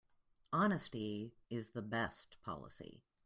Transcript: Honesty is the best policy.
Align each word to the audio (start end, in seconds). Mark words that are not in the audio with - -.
Honesty 0.51 1.35
is 1.51 1.67
the 1.73 1.81
best 1.83 2.37
policy. 2.41 3.03